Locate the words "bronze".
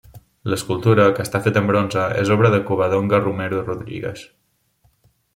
1.71-2.05